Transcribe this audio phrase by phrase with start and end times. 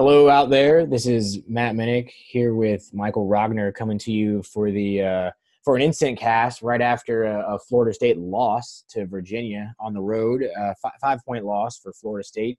[0.00, 0.86] Hello out there.
[0.86, 5.30] This is Matt Minnick here with Michael Rogner coming to you for the uh,
[5.62, 10.00] for an instant cast right after a, a Florida State loss to Virginia on the
[10.00, 12.58] road, uh, fi- five point loss for Florida State.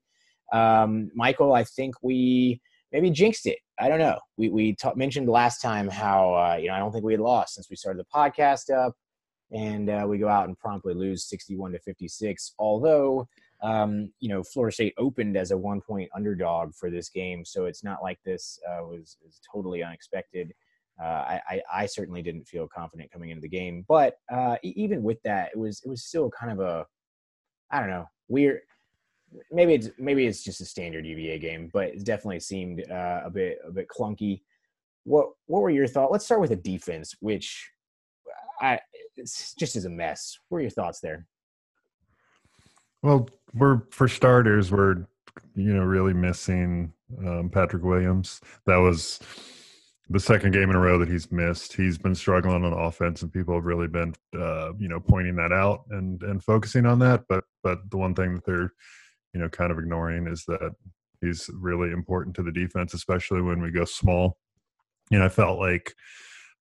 [0.52, 2.60] Um, Michael, I think we
[2.92, 3.58] maybe jinxed it.
[3.76, 4.20] I don't know.
[4.36, 7.20] We we ta- mentioned last time how uh, you know I don't think we had
[7.20, 8.94] lost since we started the podcast up,
[9.50, 12.54] and uh, we go out and promptly lose sixty one to fifty six.
[12.60, 13.26] Although
[13.62, 17.66] um, you know, Florida State opened as a one point underdog for this game, so
[17.66, 20.52] it's not like this uh, was, was totally unexpected.
[21.02, 25.22] Uh, I, I, certainly didn't feel confident coming into the game, but uh, even with
[25.22, 26.84] that, it was it was still kind of a
[27.70, 28.60] I don't know weird.
[29.50, 33.30] Maybe it's maybe it's just a standard UVA game, but it definitely seemed uh, a
[33.30, 34.42] bit a bit clunky.
[35.04, 36.12] What what were your thoughts?
[36.12, 37.70] Let's start with the defense, which
[38.60, 38.80] I
[39.16, 40.36] just is a mess.
[40.48, 41.26] What were your thoughts there?
[43.02, 45.06] Well, we're for starters, we're
[45.54, 48.40] you know really missing um, Patrick Williams.
[48.66, 49.20] That was
[50.08, 51.74] the second game in a row that he's missed.
[51.74, 55.52] He's been struggling on offense, and people have really been uh, you know pointing that
[55.52, 57.24] out and and focusing on that.
[57.28, 58.72] But but the one thing that they're
[59.34, 60.74] you know kind of ignoring is that
[61.20, 64.38] he's really important to the defense, especially when we go small.
[65.10, 65.94] And I felt like.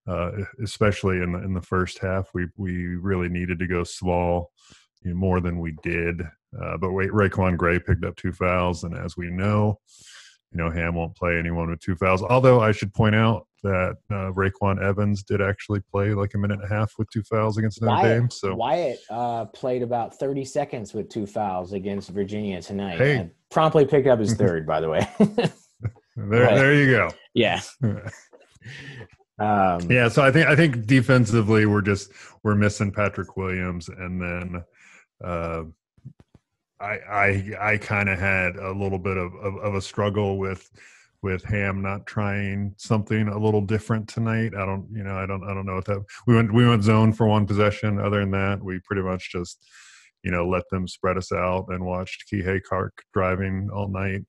[0.07, 0.31] Uh,
[0.63, 4.51] especially in the in the first half, we we really needed to go small,
[5.03, 6.21] you know, more than we did.
[6.21, 9.79] Uh, but wait, RaiQuan Gray picked up two fouls, and as we know,
[10.51, 12.21] you know Ham won't play anyone with two fouls.
[12.21, 16.59] Although I should point out that uh, RaiQuan Evans did actually play like a minute
[16.61, 18.29] and a half with two fouls against Notre Wyatt, Dame.
[18.31, 22.97] So Wyatt uh, played about 30 seconds with two fouls against Virginia tonight.
[22.97, 23.17] Hey.
[23.17, 25.07] and promptly picked up his third, by the way.
[25.19, 26.55] there, Right.
[26.55, 27.11] there you go.
[27.33, 27.61] yeah.
[29.39, 32.11] Um, yeah, so I think I think defensively we're just
[32.43, 34.63] we're missing Patrick Williams, and then
[35.23, 35.63] uh,
[36.79, 40.69] I I I kind of had a little bit of, of of a struggle with
[41.21, 44.53] with Ham not trying something a little different tonight.
[44.55, 46.83] I don't you know I don't I don't know what that we went we went
[46.83, 47.99] zone for one possession.
[47.99, 49.63] Other than that, we pretty much just
[50.23, 54.21] you know let them spread us out and watched Kihei Clark driving all night.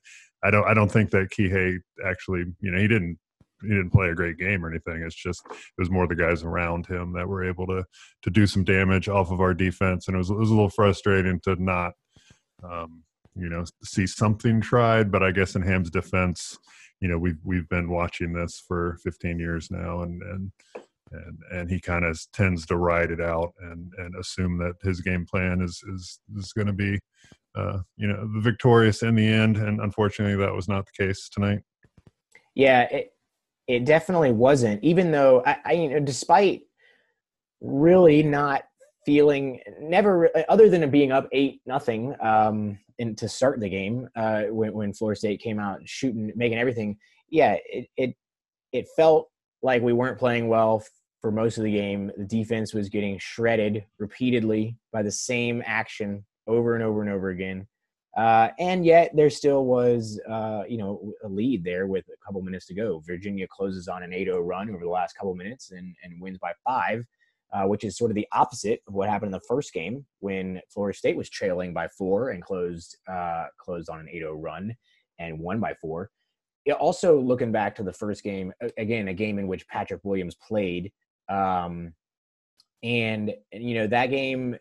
[0.44, 3.18] I don't I don't think that Kihei actually you know he didn't
[3.62, 5.02] he didn't play a great game or anything.
[5.02, 7.84] It's just it was more the guys around him that were able to
[8.22, 10.70] to do some damage off of our defense, and it was it was a little
[10.70, 11.92] frustrating to not
[12.62, 13.02] um,
[13.34, 15.10] you know see something tried.
[15.10, 16.58] But I guess in Ham's defense,
[17.00, 20.52] you know we've we've been watching this for 15 years now, and and
[21.12, 25.00] and and he kind of tends to ride it out and and assume that his
[25.00, 26.98] game plan is is is going to be
[27.56, 29.56] uh, you know victorious in the end.
[29.56, 31.60] And unfortunately, that was not the case tonight.
[32.54, 33.11] Yeah, it,
[33.72, 34.84] it definitely wasn't.
[34.84, 36.62] Even though I, I, you know, despite
[37.62, 38.64] really not
[39.06, 44.42] feeling never other than being up eight nothing um and to start the game uh
[44.44, 46.96] when, when Florida State came out shooting making everything
[47.30, 48.14] yeah it it
[48.72, 49.28] it felt
[49.62, 50.84] like we weren't playing well
[51.20, 56.24] for most of the game the defense was getting shredded repeatedly by the same action
[56.46, 57.66] over and over and over again
[58.16, 62.42] uh, and yet there still was, uh, you know, a lead there with a couple
[62.42, 63.02] minutes to go.
[63.06, 66.52] Virginia closes on an 8-0 run over the last couple minutes and, and wins by
[66.64, 67.06] five,
[67.54, 70.60] uh, which is sort of the opposite of what happened in the first game when
[70.68, 74.74] Florida State was trailing by four and closed uh, closed on an 8-0 run
[75.18, 76.10] and won by four.
[76.64, 80.36] It also, looking back to the first game, again, a game in which Patrick Williams
[80.36, 80.92] played,
[81.28, 81.92] um,
[82.84, 84.56] and you know that game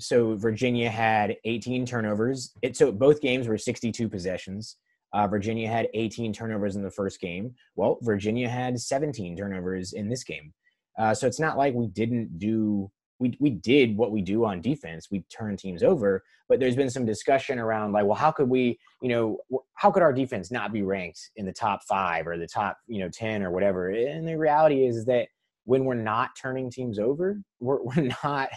[0.00, 2.52] so Virginia had 18 turnovers.
[2.62, 4.76] It, so both games were 62 possessions.
[5.12, 7.54] Uh, Virginia had 18 turnovers in the first game.
[7.74, 10.52] Well, Virginia had 17 turnovers in this game.
[10.98, 14.60] Uh, so it's not like we didn't do we we did what we do on
[14.60, 15.08] defense.
[15.10, 18.78] We turn teams over, but there's been some discussion around like, well, how could we,
[19.02, 19.38] you know,
[19.74, 22.98] how could our defense not be ranked in the top five or the top, you
[23.00, 23.90] know, ten or whatever?
[23.90, 25.28] And the reality is that
[25.64, 28.48] when we're not turning teams over, we're we're not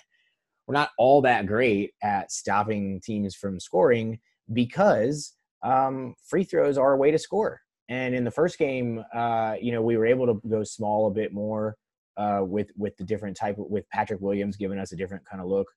[0.67, 4.19] we're not all that great at stopping teams from scoring
[4.51, 5.33] because
[5.63, 7.59] um, free throws are a way to score.
[7.89, 11.11] And in the first game, uh, you know, we were able to go small a
[11.11, 11.75] bit more
[12.17, 15.41] uh, with with the different type of, with Patrick Williams giving us a different kind
[15.41, 15.67] of look.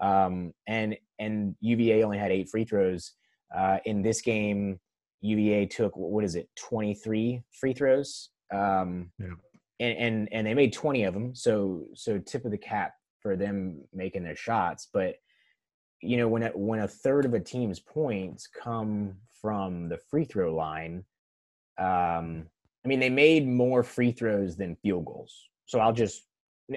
[0.00, 3.12] Um, and and UVA only had eight free throws
[3.56, 4.78] uh, in this game.
[5.22, 9.28] UVA took what is it, twenty three free throws, um, yeah.
[9.80, 11.34] and and and they made twenty of them.
[11.34, 14.88] So so tip of the cap for them making their shots.
[14.92, 15.16] But
[16.02, 20.24] you know, when a, when a third of a team's points come from the free
[20.24, 21.04] throw line,
[21.78, 22.46] um,
[22.84, 25.48] I mean, they made more free throws than field goals.
[25.66, 26.22] So I'll just,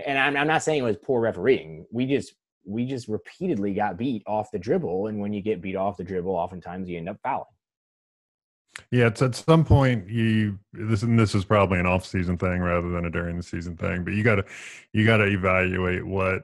[0.05, 1.85] and I'm, I'm not saying it was poor refereeing.
[1.91, 2.33] We just
[2.65, 6.03] we just repeatedly got beat off the dribble, and when you get beat off the
[6.03, 7.45] dribble, oftentimes you end up fouling.
[8.91, 12.61] Yeah, it's at some point you this and this is probably an off season thing
[12.61, 14.45] rather than a during the season thing, but you gotta
[14.93, 16.43] you gotta evaluate what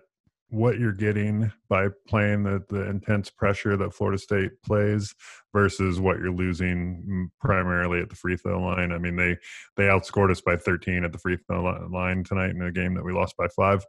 [0.50, 5.14] what you're getting by playing the, the intense pressure that Florida State plays
[5.54, 8.92] versus what you're losing mm, primarily at the free throw line.
[8.92, 9.38] I mean, they
[9.76, 13.04] they outscored us by 13 at the free throw line tonight in a game that
[13.04, 13.86] we lost by five.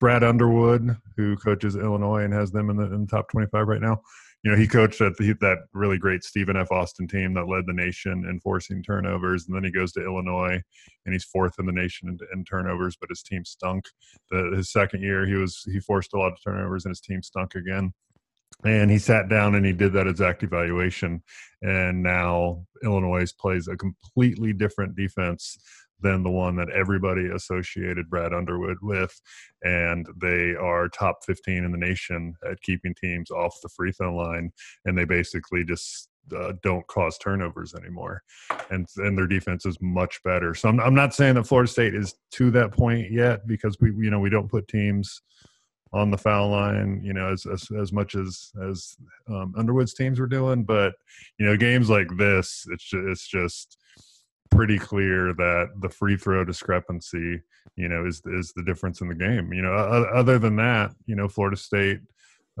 [0.00, 3.80] Brad Underwood, who coaches Illinois and has them in the, in the top 25 right
[3.80, 4.02] now,
[4.44, 6.70] you know, he coached at the, that really great Stephen F.
[6.70, 10.60] Austin team that led the nation in forcing turnovers, and then he goes to Illinois,
[11.06, 13.86] and he's fourth in the nation in, in turnovers, but his team stunk.
[14.30, 17.22] The, his second year, he was he forced a lot of turnovers, and his team
[17.22, 17.94] stunk again.
[18.64, 21.22] And he sat down and he did that exact evaluation,
[21.62, 25.56] and now Illinois plays a completely different defense
[26.00, 29.18] than the one that everybody associated Brad Underwood with.
[29.62, 34.14] And they are top 15 in the nation at keeping teams off the free throw
[34.14, 34.52] line.
[34.84, 38.22] And they basically just uh, don't cause turnovers anymore,
[38.70, 40.54] and and their defense is much better.
[40.54, 43.90] So I'm I'm not saying that Florida State is to that point yet because we
[43.90, 45.20] you know we don't put teams
[45.92, 48.96] on the foul line, you know, as as, as much as as
[49.28, 50.64] um, Underwood's teams were doing.
[50.64, 50.94] But
[51.38, 53.78] you know, games like this, it's just, it's just
[54.54, 57.40] pretty clear that the free throw discrepancy,
[57.76, 59.52] you know, is is the difference in the game.
[59.52, 62.00] You know, other than that, you know, Florida State,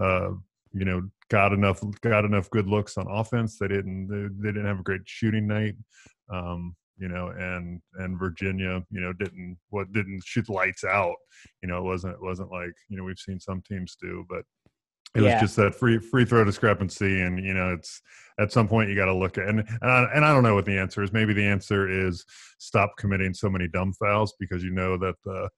[0.00, 0.30] uh,
[0.72, 3.58] you know, got enough got enough good looks on offense.
[3.58, 5.76] They didn't they, didn't have a great shooting night.
[6.30, 11.16] Um, you know, and and Virginia, you know, didn't what didn't shoot lights out.
[11.62, 14.44] You know, it wasn't it wasn't like you know we've seen some teams do, but
[15.14, 15.34] it yeah.
[15.34, 18.02] was just that free free throw discrepancy, and you know, it's
[18.38, 20.54] at some point you got to look at and and I, and I don't know
[20.54, 21.12] what the answer is.
[21.12, 22.24] Maybe the answer is
[22.58, 25.48] stop committing so many dumb fouls because you know that the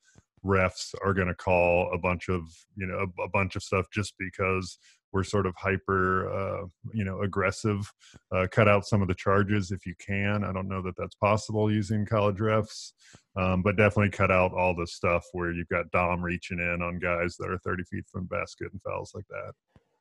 [0.44, 2.42] refs are going to call a bunch of
[2.76, 4.78] you know a, a, bunch of stuff just because
[5.12, 7.90] we're sort of hyper uh, you know aggressive
[8.34, 10.44] uh, cut out some of the charges if you can.
[10.44, 12.92] I don't know that that's possible using college refs
[13.36, 16.98] um, but definitely cut out all the stuff where you've got dom reaching in on
[16.98, 19.52] guys that are 30 feet from basket and fouls like that.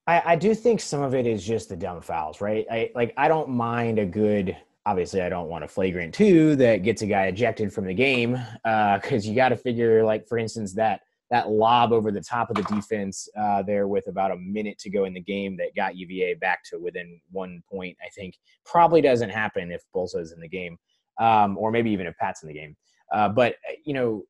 [0.07, 2.65] I, I do think some of it is just the dumb fouls right?
[2.71, 6.83] I like I don't mind a good obviously I don't want a flagrant two that
[6.83, 8.33] gets a guy ejected from the game
[8.63, 11.01] because uh, you got to figure like for instance that
[11.35, 14.89] that lob over the top of the defense uh, there with about a minute to
[14.89, 18.35] go in the game that got UVA back to within one point I think.
[18.65, 20.77] Probably doesn't happen if Balsa is in the game
[21.19, 22.75] um, or maybe even if Pat's in the game.
[23.13, 24.23] Uh, but uh, you know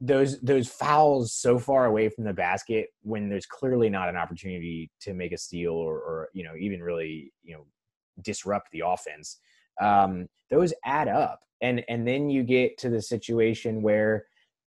[0.00, 4.90] those those fouls so far away from the basket when there's clearly not an opportunity
[5.00, 7.64] to make a steal or, or you know even really you know
[8.22, 9.38] disrupt the offense
[9.80, 11.40] um, those add up.
[11.62, 14.24] And and then you get to the situation where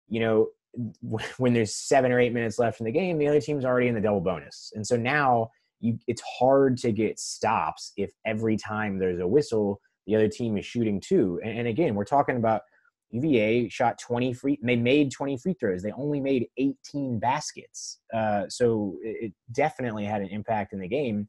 [0.09, 0.49] you know
[1.39, 3.95] when there's seven or eight minutes left in the game, the other team's already in
[3.95, 4.73] the double bonus.
[4.75, 5.51] And so now
[5.81, 10.57] you, it's hard to get stops if every time there's a whistle, the other team
[10.57, 11.41] is shooting too.
[11.45, 12.63] And, and again, we're talking about
[13.11, 15.83] UVA shot 20 free, they made 20 free throws.
[15.83, 18.01] They only made 18 baskets.
[18.13, 21.29] Uh, so it definitely had an impact in the game.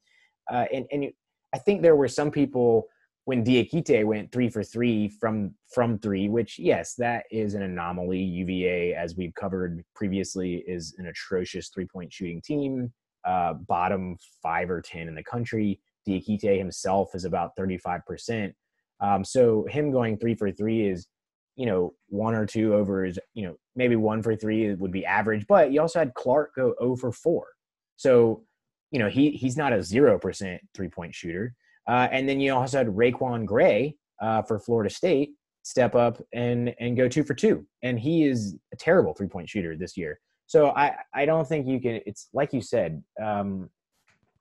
[0.51, 1.11] Uh, and, and
[1.53, 2.87] I think there were some people
[3.25, 8.19] when Diakite went three for three from from three, which yes, that is an anomaly.
[8.19, 12.91] UVA, as we've covered previously, is an atrocious three point shooting team,
[13.25, 15.79] uh, bottom five or ten in the country.
[16.07, 18.53] Diakite himself is about thirty five percent.
[18.99, 21.07] Um, so him going three for three is,
[21.55, 25.05] you know, one or two over is, you know, maybe one for three would be
[25.05, 25.45] average.
[25.47, 27.47] But you also had Clark go 0 for four.
[27.95, 28.43] So,
[28.91, 31.53] you know, he he's not a zero percent three point shooter.
[31.87, 35.31] Uh, and then you also had RaiQuan Gray uh, for Florida State
[35.63, 39.49] step up and and go two for two, and he is a terrible three point
[39.49, 40.19] shooter this year.
[40.45, 42.01] So I I don't think you can.
[42.05, 43.03] It's like you said.
[43.21, 43.69] Um,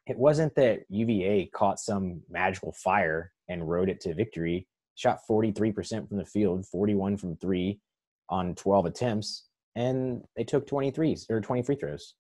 [0.07, 4.67] it wasn't that UVA caught some magical fire and rode it to victory.
[4.97, 7.81] Shot 43% from the field, 41 from three
[8.29, 9.47] on 12 attempts,
[9.77, 12.15] and they took 23s or 20 free throws.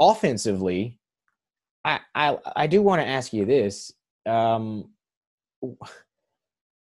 [0.00, 0.98] Offensively,
[1.84, 3.92] I I, I do want to ask you this:
[4.26, 4.90] um,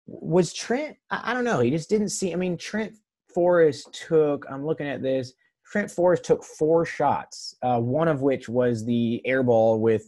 [0.07, 0.97] was Trent?
[1.11, 1.61] I, don't know.
[1.61, 2.33] He just didn't see.
[2.33, 2.95] I mean, Trent
[3.35, 4.47] Forrest took.
[4.51, 5.33] I'm looking at this.
[5.71, 10.03] Trent Forrest took four shots, uh, one of which was the air ball with,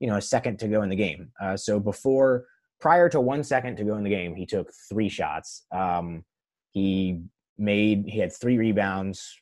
[0.00, 1.30] you know, a second to go in the game.
[1.40, 2.46] Uh, so before,
[2.80, 5.66] prior to one second to go in the game, he took three shots.
[5.70, 6.24] Um,
[6.70, 7.20] he
[7.58, 9.38] made, he had three rebounds,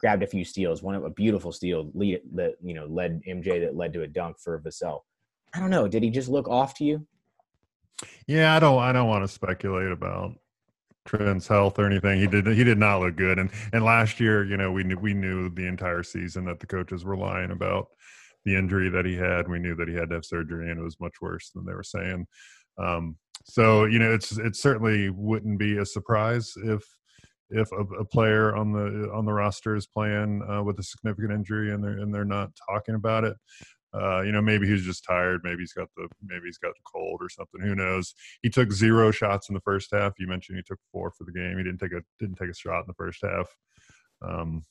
[0.00, 0.82] grabbed a few steals.
[0.82, 4.08] One of a beautiful steal lead that you know led MJ that led to a
[4.08, 5.00] dunk for Vassell.
[5.54, 5.88] I don't know.
[5.88, 7.06] Did he just look off to you?
[8.26, 8.80] Yeah, I don't.
[8.80, 10.32] I don't want to speculate about
[11.06, 12.20] Trent's health or anything.
[12.20, 12.46] He did.
[12.46, 13.38] He did not look good.
[13.38, 16.66] And and last year, you know, we knew we knew the entire season that the
[16.66, 17.88] coaches were lying about
[18.44, 19.48] the injury that he had.
[19.48, 21.74] We knew that he had to have surgery, and it was much worse than they
[21.74, 22.26] were saying.
[22.78, 26.82] Um, so you know, it's it certainly wouldn't be a surprise if
[27.50, 31.32] if a, a player on the on the roster is playing uh, with a significant
[31.32, 33.36] injury and they're and they're not talking about it.
[33.92, 35.40] Uh, you know, maybe he's just tired.
[35.42, 37.60] Maybe he's got the maybe he's got the cold or something.
[37.60, 38.14] Who knows?
[38.42, 40.12] He took zero shots in the first half.
[40.18, 41.58] You mentioned he took four for the game.
[41.58, 43.48] He didn't take a didn't take a shot in the first half.
[44.22, 44.64] Um,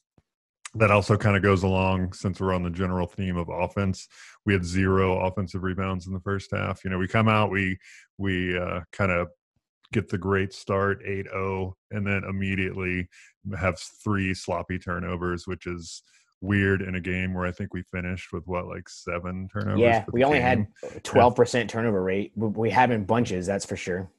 [0.75, 4.07] that also kind of goes along since we're on the general theme of offense.
[4.45, 6.83] We had zero offensive rebounds in the first half.
[6.83, 7.77] You know, we come out, we
[8.17, 9.29] we uh, kind of
[9.91, 13.07] get the great start 8-0 and then immediately
[13.57, 16.03] have three sloppy turnovers, which is
[16.41, 19.79] weird in a game where I think we finished with what like seven turnovers.
[19.79, 20.67] Yeah, we only game.
[20.81, 22.31] had twelve percent turnover rate.
[22.36, 24.10] We have in bunches, that's for sure.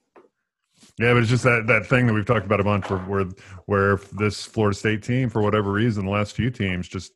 [0.98, 3.26] Yeah, but it's just that that thing that we've talked about a bunch where where,
[3.66, 7.12] where this Florida State team, for whatever reason, the last few teams just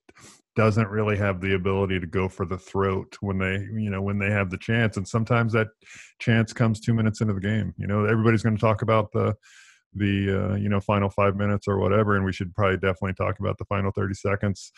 [0.56, 4.18] doesn't really have the ability to go for the throat when they you know when
[4.18, 5.68] they have the chance and sometimes that
[6.20, 9.34] chance comes two minutes into the game you know everybody's going to talk about the
[9.94, 13.38] the uh, you know final five minutes or whatever, and we should probably definitely talk
[13.38, 14.72] about the final thirty seconds.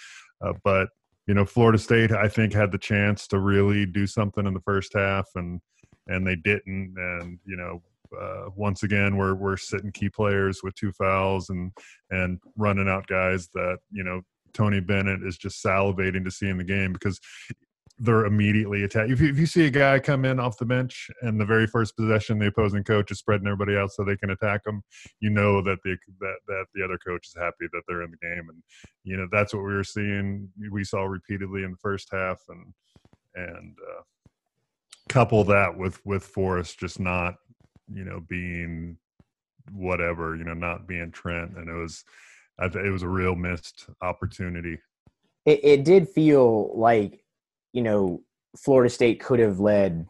[0.45, 0.89] Uh, but
[1.27, 4.61] you know, Florida State, I think, had the chance to really do something in the
[4.61, 5.61] first half, and
[6.07, 6.95] and they didn't.
[6.97, 7.83] And you know,
[8.21, 11.73] uh, once again, we're we're sitting key players with two fouls and
[12.11, 14.23] and running out guys that you know
[14.55, 17.21] Tony Bennett is just salivating to see in the game because
[17.99, 19.11] they're immediately attacked.
[19.11, 21.67] If you, if you see a guy come in off the bench and the very
[21.67, 24.83] first possession, the opposing coach is spreading everybody out so they can attack them,
[25.21, 28.17] you know that the that that the other coach is happy that they're in the
[28.19, 28.63] game, and
[29.05, 30.49] you know that's what we were seeing.
[30.71, 32.73] We saw repeatedly in the first half, and
[33.35, 34.03] and uh,
[35.09, 37.37] couple that with with Forrest just not
[37.93, 38.99] you know being
[39.73, 42.05] whatever you know not being Trent, and it was
[42.59, 44.79] it was a real missed opportunity.
[45.47, 47.23] It, it did feel like
[47.77, 48.23] you know,
[48.57, 50.07] Florida State could have led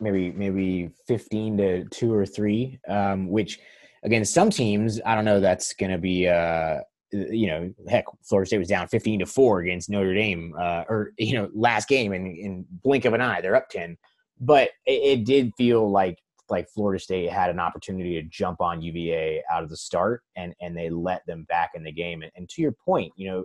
[0.00, 3.60] maybe maybe 15 to 2 or 3 um, which
[4.02, 6.78] against some teams i don't know that's going to be uh,
[7.12, 11.12] you know heck florida state was down 15 to 4 against notre dame uh, or
[11.18, 13.96] you know last game in, in blink of an eye they're up 10
[14.40, 16.18] but it, it, did feel like
[16.50, 20.54] like florida state had an opportunity to jump on uva out of the start and
[20.60, 22.22] and they let them back in the game.
[22.22, 23.44] And, and to your point you know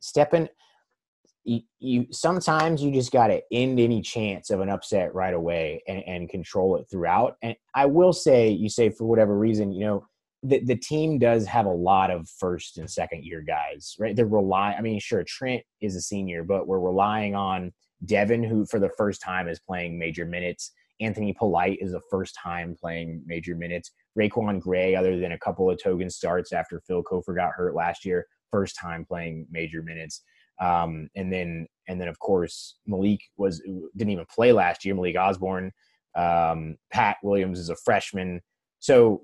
[0.00, 0.48] stepping
[1.44, 5.82] you, you sometimes you just got to end any chance of an upset right away
[5.88, 7.36] and, and control it throughout.
[7.42, 10.06] And I will say, you say for whatever reason, you know,
[10.42, 14.16] the, the team does have a lot of first and second year guys, right?
[14.16, 17.72] They're relying, I mean, sure, Trent is a senior, but we're relying on
[18.06, 20.72] Devin, who for the first time is playing major minutes.
[21.00, 23.90] Anthony Polite is the first time playing major minutes.
[24.18, 28.04] RaiQuan Gray, other than a couple of token starts after Phil Cofer got hurt last
[28.04, 30.22] year, first time playing major minutes.
[30.60, 33.60] Um, and then and then of course Malik was
[33.96, 34.94] didn't even play last year.
[34.94, 35.72] Malik Osborne,
[36.14, 38.40] um, Pat Williams is a freshman,
[38.78, 39.22] so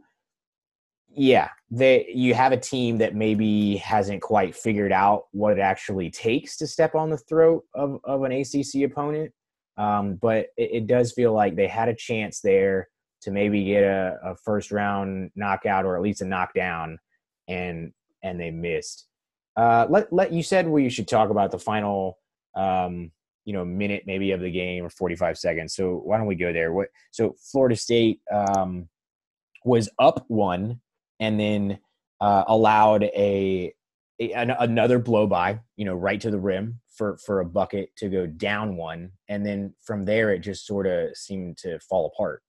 [1.16, 6.10] yeah, they you have a team that maybe hasn't quite figured out what it actually
[6.10, 9.32] takes to step on the throat of, of an ACC opponent.
[9.78, 12.88] Um, but it, it, does feel like they had a chance there
[13.22, 16.98] to maybe get a, a, first round knockout or at least a knockdown,
[17.48, 19.06] and and they missed.
[19.56, 22.18] Uh, let let you said we should talk about the final,
[22.54, 23.10] um,
[23.44, 25.75] you know, minute maybe of the game or forty five seconds.
[25.75, 26.72] So why don't we go there?
[26.72, 28.88] What so Florida State um,
[29.64, 30.80] was up one
[31.20, 31.78] and then
[32.20, 33.72] uh, allowed a,
[34.20, 37.94] a an, another blow by, you know, right to the rim for for a bucket
[37.96, 42.06] to go down one, and then from there it just sort of seemed to fall
[42.06, 42.42] apart.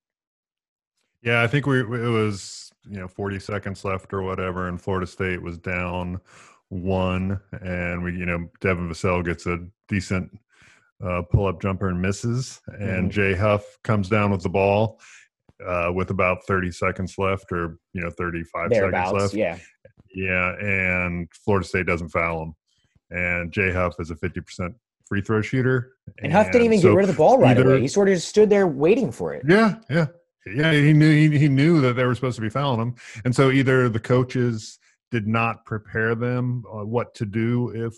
[1.22, 5.06] Yeah, I think we it was you know 40 seconds left or whatever, and Florida
[5.06, 6.20] State was down
[6.68, 9.58] one, and we you know Devin Vassell gets a
[9.88, 10.30] decent
[11.04, 13.10] uh, pull up jumper and misses, and mm-hmm.
[13.10, 15.00] Jay Huff comes down with the ball
[15.66, 19.34] uh, with about 30 seconds left or you know 35 seconds left.
[19.34, 19.58] yeah.
[20.14, 22.54] Yeah and florida state doesn't foul him
[23.10, 24.74] and jay huff is a 50%
[25.06, 27.56] free throw shooter and, and huff didn't even so get rid of the ball right
[27.56, 27.80] either, away.
[27.80, 29.44] He sort of just stood there waiting for it.
[29.48, 30.06] Yeah yeah.
[30.46, 32.94] Yeah he knew he, he knew that they were supposed to be fouling him
[33.24, 34.78] and so either the coaches
[35.10, 37.94] did not prepare them what to do if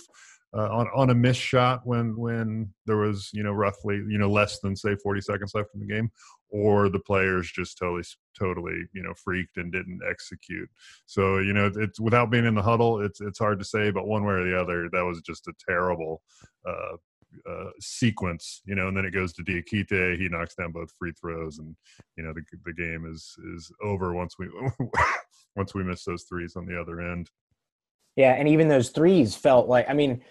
[0.56, 4.30] uh, on on a missed shot when when there was you know roughly you know
[4.30, 6.10] less than say 40 seconds left in the game
[6.48, 8.02] or the players just totally
[8.36, 10.68] totally you know freaked and didn't execute.
[11.06, 14.08] So you know it's without being in the huddle it's it's hard to say but
[14.08, 16.22] one way or the other that was just a terrible
[16.68, 16.96] uh,
[17.48, 20.18] uh, sequence, you know, and then it goes to Diakite.
[20.18, 21.74] He knocks down both free throws, and
[22.16, 24.48] you know the the game is is over once we
[25.56, 27.28] once we miss those threes on the other end.
[28.16, 30.22] Yeah, and even those threes felt like I mean,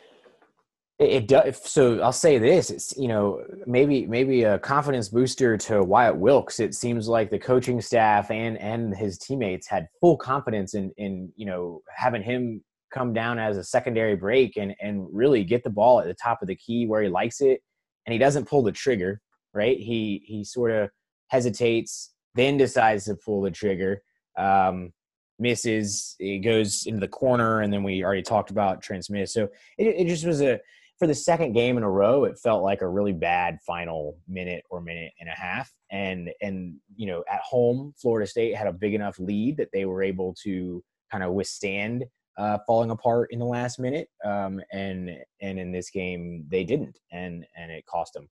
[1.00, 1.62] it, it does.
[1.64, 6.60] So I'll say this: it's you know maybe maybe a confidence booster to Wyatt Wilkes.
[6.60, 11.32] It seems like the coaching staff and and his teammates had full confidence in in
[11.36, 15.70] you know having him come down as a secondary break and and really get the
[15.70, 17.62] ball at the top of the key where he likes it,
[18.06, 19.22] and he doesn't pull the trigger.
[19.54, 19.78] Right?
[19.78, 20.90] He he sort of
[21.28, 24.02] hesitates, then decides to pull the trigger.
[24.38, 24.94] Um,
[25.40, 29.30] misses, it goes into the corner, and then we already talked about transmit.
[29.30, 29.46] So
[29.78, 30.60] it, it just was a
[31.00, 34.66] for the second game in a row, it felt like a really bad final minute
[34.70, 35.72] or minute and a half.
[35.90, 39.86] And and you know, at home, Florida State had a big enough lead that they
[39.86, 42.04] were able to kind of withstand
[42.40, 44.08] uh, falling apart in the last minute.
[44.26, 48.30] Um, and and in this game, they didn't, and and it cost them.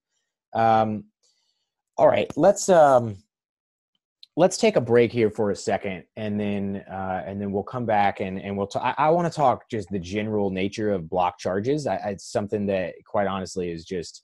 [0.54, 1.04] Um,
[1.96, 3.18] all right, let's um,
[4.38, 7.84] let's take a break here for a second and then uh, and then we'll come
[7.84, 11.10] back and, and we'll talk I, I want to talk just the general nature of
[11.10, 14.22] block charges I, it's something that quite honestly is just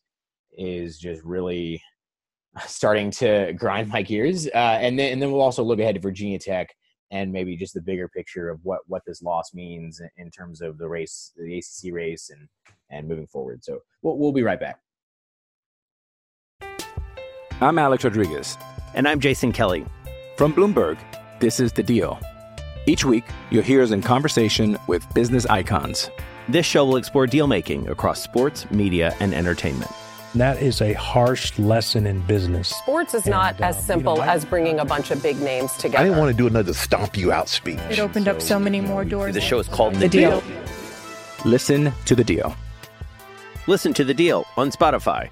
[0.57, 1.83] is just really
[2.67, 6.01] starting to grind my gears uh, and then and then we'll also look ahead to
[6.01, 6.73] Virginia Tech
[7.15, 10.77] and maybe just the bigger picture of what what this loss means in terms of
[10.77, 12.49] the race the ACC race and
[12.91, 14.81] and moving forward so we'll, we'll be right back
[17.61, 18.59] I'm Alex Rodriguez
[18.95, 19.87] and I'm Jason Kelly
[20.37, 20.99] from Bloomberg,
[21.39, 22.19] this is The Deal.
[22.87, 26.11] Each week, you'll hear us in conversation with business icons.
[26.49, 29.93] This show will explore deal making across sports, media, and entertainment.
[30.35, 32.69] That is a harsh lesson in business.
[32.69, 35.41] Sports is and, not as uh, simple you know, as bringing a bunch of big
[35.41, 35.99] names together.
[35.99, 37.79] I didn't want to do another stomp you out speech.
[37.89, 39.33] It opened so, up so many more doors.
[39.33, 40.41] The show is called The, the deal.
[40.41, 40.63] deal.
[41.45, 42.57] Listen to the deal.
[43.69, 45.31] Listen to the deal on Spotify.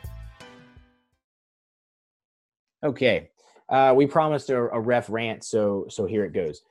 [2.85, 3.31] Okay.
[3.69, 6.63] Uh, we promised a, a, ref rant, so so here it goes.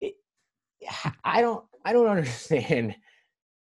[0.00, 0.14] It,
[1.22, 2.96] I don't I don't understand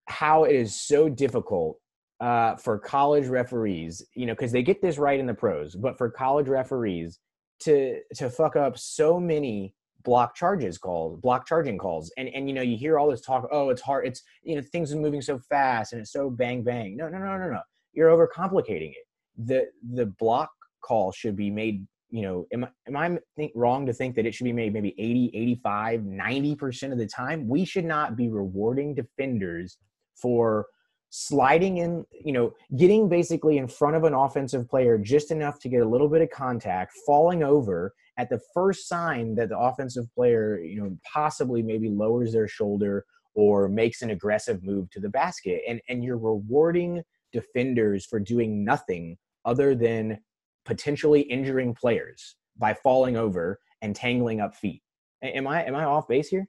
[0.06, 1.78] how it is so difficult
[2.20, 5.96] uh, for college referees, you know, because they get this right in the pros, but
[5.96, 7.20] for college referees
[7.60, 12.54] to to fuck up so many block charges calls, block charging calls, and and you
[12.54, 13.48] know you hear all this talk.
[13.52, 14.06] Oh, it's hard.
[14.06, 16.96] It's you know things are moving so fast and it's so bang bang.
[16.96, 17.60] No, no, no, no, no.
[17.92, 19.06] You're overcomplicating it.
[19.36, 20.50] The the block
[20.82, 24.34] call should be made you know, am, am I think wrong to think that it
[24.34, 27.46] should be made maybe 80, 85, 90% of the time?
[27.46, 29.76] We should not be rewarding defenders
[30.16, 30.66] for
[31.10, 35.68] sliding in, you know, getting basically in front of an offensive player just enough to
[35.68, 40.04] get a little bit of contact, falling over at the first sign that the offensive
[40.14, 45.08] player, you know, possibly maybe lowers their shoulder or makes an aggressive move to the
[45.08, 45.62] basket.
[45.66, 50.18] And and you're rewarding defenders for doing nothing other than
[50.64, 54.82] potentially injuring players by falling over and tangling up feet.
[55.22, 56.48] Am I am I off base here?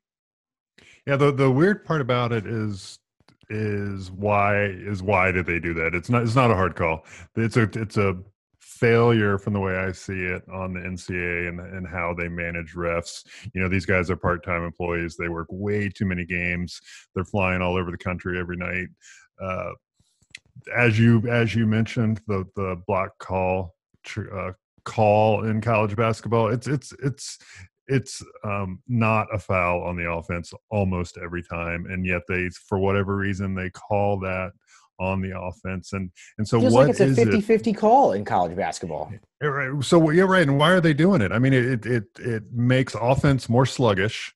[1.05, 2.99] Yeah, the the weird part about it is
[3.49, 5.95] is why is why did they do that?
[5.95, 7.05] It's not it's not a hard call.
[7.35, 8.17] It's a it's a
[8.59, 12.75] failure from the way I see it on the NCAA and, and how they manage
[12.75, 13.25] refs.
[13.53, 15.15] You know, these guys are part time employees.
[15.17, 16.79] They work way too many games.
[17.13, 18.87] They're flying all over the country every night.
[19.41, 19.71] Uh,
[20.75, 23.75] as you as you mentioned, the the block call
[24.17, 24.51] uh,
[24.85, 27.39] call in college basketball, it's it's it's
[27.89, 32.77] it's um, not a foul on the offense almost every time, and yet they, for
[32.77, 34.51] whatever reason, they call that
[34.99, 35.93] on the offense.
[35.93, 37.73] And and so Feels what like it's a 50-50 it?
[37.73, 39.11] call in college basketball.
[39.41, 39.83] Right.
[39.83, 40.47] So yeah, right.
[40.47, 41.31] And why are they doing it?
[41.31, 44.33] I mean, it it it makes offense more sluggish.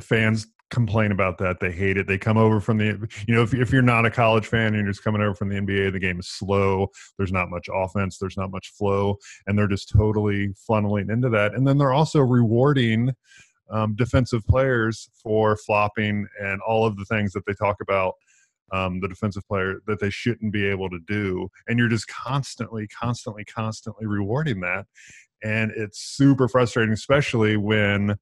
[0.00, 1.60] Fans complain about that.
[1.60, 2.06] They hate it.
[2.06, 4.76] They come over from the, you know, if, if you're not a college fan and
[4.76, 6.88] you're just coming over from the NBA, the game is slow.
[7.16, 8.18] There's not much offense.
[8.18, 9.18] There's not much flow.
[9.46, 11.54] And they're just totally funneling into that.
[11.54, 13.12] And then they're also rewarding
[13.70, 18.14] um, defensive players for flopping and all of the things that they talk about
[18.72, 21.48] um, the defensive player that they shouldn't be able to do.
[21.68, 24.86] And you're just constantly, constantly, constantly rewarding that.
[25.42, 28.16] And it's super frustrating, especially when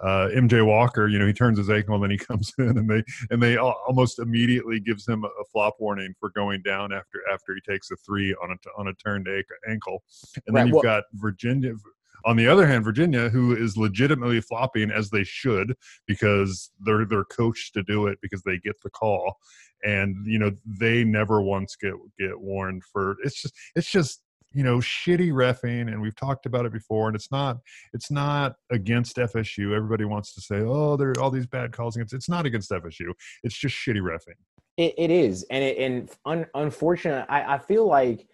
[0.00, 2.88] uh, MJ Walker, you know, he turns his ankle and then he comes in and
[2.88, 7.54] they and they almost immediately gives him a, flop warning for going down after after
[7.54, 9.28] he takes a three on a on a turned
[9.68, 10.02] ankle,
[10.46, 11.74] and then you've well, got Virginia.
[12.24, 15.74] On the other hand, Virginia, who is legitimately flopping as they should
[16.06, 19.36] because they're they're coached to do it because they get the call,
[19.84, 24.22] and you know they never once get get warned for it's just it's just
[24.54, 27.58] you know shitty refing and we've talked about it before and it's not
[27.92, 31.96] it's not against fsu everybody wants to say oh there are all these bad calls
[31.96, 33.12] against it's not against fsu
[33.42, 34.36] it's just shitty refing.
[34.76, 38.26] It, it is and it, and un, unfortunately I, I feel like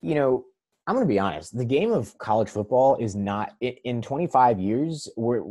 [0.00, 0.44] you know
[0.86, 5.08] i'm going to be honest the game of college football is not in 25 years
[5.16, 5.42] we're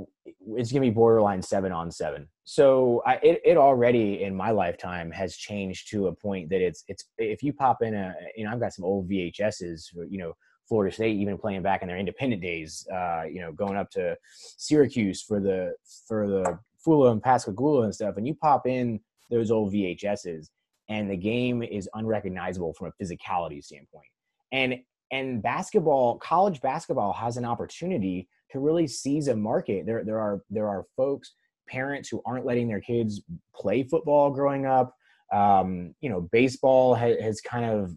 [0.57, 2.27] it's going to be borderline seven on seven.
[2.43, 6.83] So I, it, it already in my lifetime has changed to a point that it's
[6.87, 10.33] it's if you pop in a you know I've got some old VHSs you know
[10.67, 14.15] Florida State even playing back in their independent days uh, you know going up to
[14.57, 15.73] Syracuse for the
[16.07, 20.47] for the Fula and Pascagoula and stuff and you pop in those old VHSs
[20.89, 24.07] and the game is unrecognizable from a physicality standpoint.
[24.51, 24.79] And
[25.11, 30.41] and basketball college basketball has an opportunity to really seize a market there there are
[30.49, 31.33] there are folks
[31.71, 33.21] parents who aren't letting their kids
[33.55, 34.93] play football growing up.
[35.33, 37.95] Um, you know, baseball ha- has kind of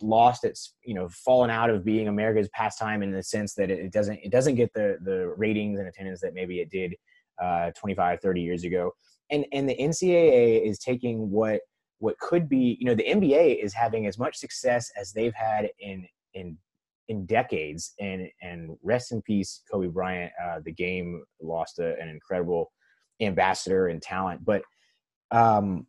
[0.00, 3.92] lost its, you know, fallen out of being America's pastime in the sense that it
[3.92, 6.94] doesn't it doesn't get the the ratings and attendance that maybe it did
[7.42, 8.92] uh, 25, 30 years ago.
[9.30, 11.60] And and the NCAA is taking what
[11.98, 15.68] what could be, you know, the NBA is having as much success as they've had
[15.80, 16.56] in in
[17.08, 17.94] in decades.
[17.98, 20.32] And and rest in peace, Kobe Bryant.
[20.42, 22.70] Uh, the game lost a, an incredible
[23.20, 24.44] ambassador and talent.
[24.44, 24.62] But
[25.30, 25.86] um,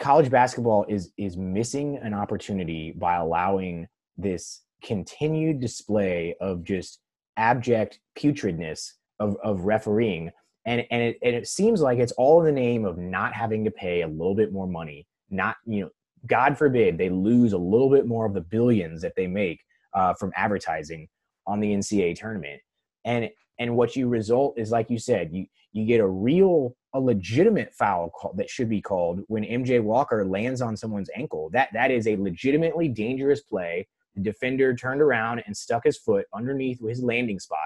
[0.00, 7.00] college basketball is is missing an opportunity by allowing this continued display of just
[7.36, 10.30] abject putridness of, of refereeing
[10.66, 13.64] and and it, and it seems like it's all in the name of not having
[13.64, 15.90] to pay a little bit more money not you know
[16.26, 19.60] god forbid they lose a little bit more of the billions that they make
[19.94, 21.08] uh, from advertising
[21.46, 22.60] on the ncaa tournament
[23.04, 27.00] and and what you result is like you said you you get a real a
[27.00, 31.48] legitimate foul call that should be called when MJ Walker lands on someone's ankle.
[31.52, 33.88] That that is a legitimately dangerous play.
[34.14, 37.58] The defender turned around and stuck his foot underneath his landing spot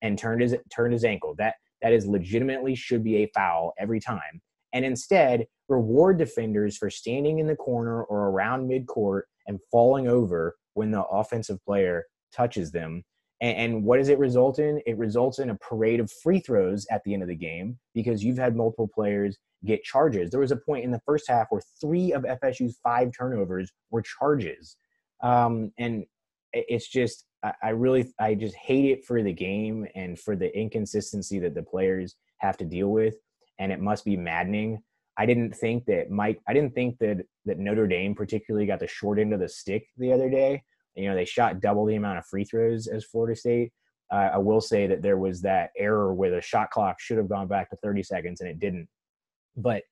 [0.00, 1.34] and turned his turned his ankle.
[1.36, 4.40] That that is legitimately should be a foul every time.
[4.72, 10.56] And instead, reward defenders for standing in the corner or around midcourt and falling over
[10.74, 13.02] when the offensive player touches them
[13.40, 14.80] and, and what does it result in?
[14.86, 18.22] It results in a parade of free throws at the end of the game because
[18.22, 20.30] you've had multiple players get charges.
[20.30, 24.02] There was a point in the first half where three of FSU's five turnovers were
[24.02, 24.76] charges.
[25.22, 26.04] Um, and
[26.52, 27.24] it's just,
[27.62, 31.62] I really, I just hate it for the game and for the inconsistency that the
[31.62, 33.14] players have to deal with.
[33.60, 34.82] And it must be maddening.
[35.16, 38.88] I didn't think that Mike, I didn't think that, that Notre Dame particularly got the
[38.88, 40.62] short end of the stick the other day.
[40.96, 43.72] You know, they shot double the amount of free throws as Florida State.
[44.12, 47.28] Uh, I will say that there was that error where the shot clock should have
[47.28, 48.88] gone back to 30 seconds and it didn't.
[49.56, 49.82] But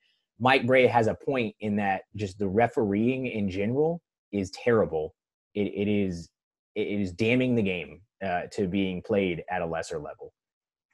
[0.40, 4.00] Mike Brey has a point in that just the refereeing in general
[4.32, 5.14] is terrible.
[5.54, 6.30] It, it is
[6.74, 10.32] it is damning the game uh, to being played at a lesser level.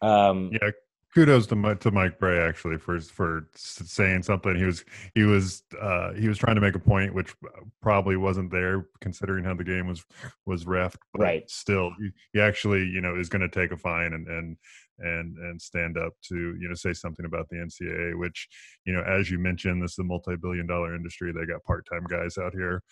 [0.01, 0.71] Um, yeah,
[1.15, 4.57] kudos to Mike, to Mike Brey actually for for saying something.
[4.57, 7.35] He was he was uh, he was trying to make a point which
[7.81, 10.05] probably wasn't there considering how the game was
[10.47, 10.97] was ref.
[11.13, 11.51] But right.
[11.51, 14.57] Still, he, he actually you know is going to take a fine and and
[14.99, 18.19] and and stand up to you know say something about the NCAA.
[18.19, 18.49] Which
[18.85, 21.33] you know as you mentioned, this is a multi billion dollar industry.
[21.33, 22.83] They got part time guys out here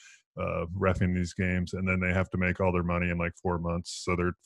[0.40, 3.32] uh, refing these games, and then they have to make all their money in like
[3.42, 4.02] four months.
[4.04, 4.36] So they're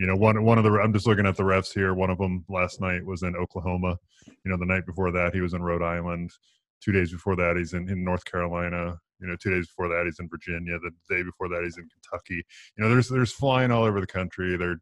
[0.00, 1.92] you know one one of the i'm just looking at the refs here.
[1.92, 3.98] One of them last night was in oklahoma.
[4.26, 6.30] You know the night before that he was in rhode island.
[6.82, 8.98] Two days before that he's in, in north carolina.
[9.20, 10.78] You know two days before that he's in virginia.
[10.78, 12.42] The day before that he's in kentucky.
[12.76, 14.56] You know there's there's flying all over the country.
[14.56, 14.80] They're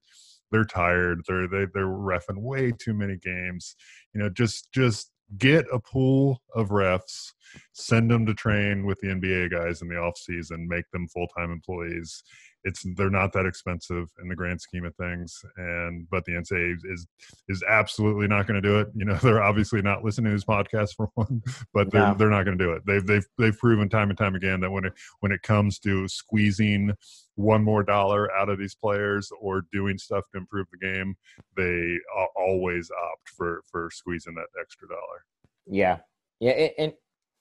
[0.52, 1.22] they're tired.
[1.26, 3.74] They're they, they're refing way too many games.
[4.14, 7.32] You know just just get a pool of refs
[7.74, 11.50] send them to train with the nba guys in the off season make them full-time
[11.52, 12.22] employees
[12.64, 16.74] it's they're not that expensive in the grand scheme of things and but the ncaa
[16.84, 17.06] is
[17.48, 20.44] is absolutely not going to do it you know they're obviously not listening to this
[20.44, 21.42] podcast for one
[21.74, 22.82] but they're, they're not going to do it.
[22.86, 26.08] They've they've they've proven time and time again that when it when it comes to
[26.08, 26.92] squeezing
[27.34, 31.14] one more dollar out of these players or doing stuff to improve the game
[31.56, 31.96] they
[32.36, 35.24] always opt for for squeezing that extra dollar.
[35.66, 35.98] Yeah.
[36.40, 36.92] Yeah and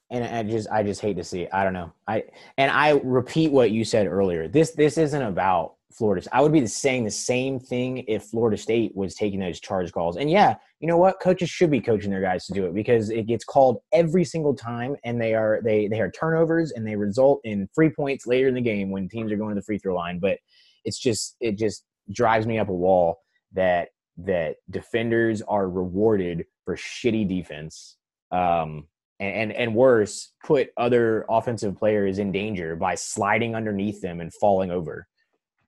[0.10, 1.50] and I just I just hate to see it.
[1.54, 1.92] I don't know.
[2.08, 2.24] I
[2.58, 4.48] and I repeat what you said earlier.
[4.48, 6.28] This this isn't about Florida.
[6.32, 10.18] I would be saying the same thing if Florida State was taking those charge calls.
[10.18, 11.20] And yeah, you know what?
[11.20, 14.54] Coaches should be coaching their guys to do it because it gets called every single
[14.54, 18.48] time, and they are they they are turnovers and they result in free points later
[18.48, 20.20] in the game when teams are going to the free throw line.
[20.20, 20.38] But
[20.86, 23.18] it's just it just drives me up a wall
[23.54, 27.98] that that defenders are rewarded for shitty defense.
[28.32, 28.88] Um,
[29.20, 34.34] and, and and worse, put other offensive players in danger by sliding underneath them and
[34.34, 35.08] falling over.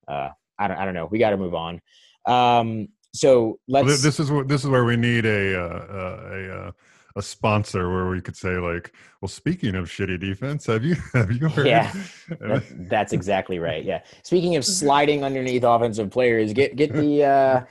[0.07, 1.07] Uh, I don't I don't know.
[1.07, 1.81] We got to move on.
[2.25, 3.85] Um, so let's.
[3.85, 6.71] Well, this is this is where we need a uh, uh, a uh,
[7.15, 11.31] a sponsor where we could say like, well, speaking of shitty defense, have you have
[11.31, 11.67] you heard?
[11.67, 11.91] Yeah,
[12.39, 13.83] that, that's exactly right.
[13.83, 14.01] Yeah.
[14.23, 17.23] Speaking of sliding underneath offensive players, get get the.
[17.23, 17.61] Uh,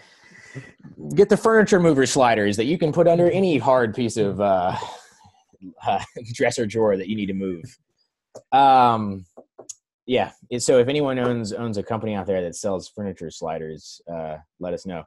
[1.15, 4.75] get the furniture mover sliders that you can put under any hard piece of uh,
[5.87, 6.03] uh,
[6.35, 7.79] dresser drawer that you need to move.
[8.53, 9.25] Um,
[10.07, 10.33] yeah.
[10.59, 14.73] So if anyone owns owns a company out there that sells furniture sliders, uh, let
[14.73, 15.05] us know.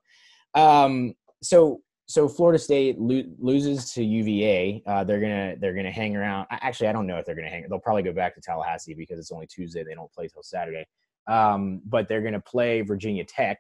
[0.54, 4.84] Um, so so Florida State lo- loses to UVA.
[4.86, 6.46] Uh, they're gonna they're gonna hang around.
[6.52, 7.66] Actually, I don't know if they're gonna hang.
[7.68, 9.84] They'll probably go back to Tallahassee because it's only Tuesday.
[9.84, 10.86] They don't play till Saturday.
[11.28, 13.60] Um, but they're gonna play Virginia Tech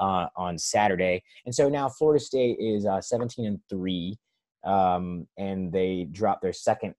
[0.00, 1.22] uh, on Saturday.
[1.44, 4.18] And so now Florida State is uh, 17 and three
[4.64, 6.94] um, and they dropped their second